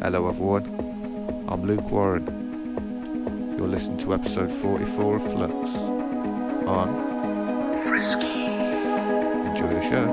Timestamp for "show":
9.82-10.06